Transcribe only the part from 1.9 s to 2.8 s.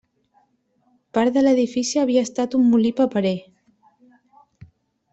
havia estat un